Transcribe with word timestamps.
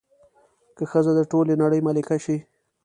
که 0.75 0.83
ښځه 0.91 1.11
د 1.15 1.21
ټولې 1.31 1.53
نړۍ 1.63 1.79
ملکه 1.87 2.17
شي 2.23 2.37